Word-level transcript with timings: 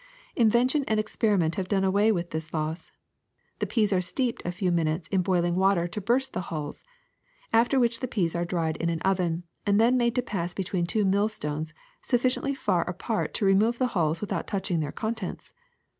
"Invention 0.35 0.83
and 0.87 0.99
experiment 0.99 1.53
have 1.61 1.67
done 1.67 1.83
away 1.83 2.11
with 2.11 2.31
this 2.31 2.55
loss. 2.55 2.91
The 3.59 3.67
peas 3.67 3.93
are 3.93 4.01
steeped 4.01 4.41
a 4.43 4.51
few 4.51 4.71
minutes 4.71 5.07
in 5.09 5.21
boiling 5.21 5.55
water 5.55 5.87
to 5.89 6.01
burst 6.01 6.33
the 6.33 6.41
hulls, 6.49 6.83
after 7.53 7.79
which 7.79 7.99
the 7.99 8.07
peas 8.07 8.35
are 8.35 8.43
dried 8.43 8.77
in 8.77 8.89
an 8.89 9.01
oven 9.03 9.43
and 9.63 9.79
then 9.79 9.97
made 9.97 10.15
to 10.15 10.23
pass 10.23 10.55
between 10.55 10.87
two 10.87 11.05
millstones 11.05 11.75
sufficiently 12.01 12.55
far 12.55 12.81
apart 12.89 13.35
to 13.35 13.45
remove 13.45 13.77
the 13.77 13.89
hulls 13.93 14.21
without 14.21 14.47
touching 14.47 14.79
their 14.79 14.91
contents. 14.91 15.53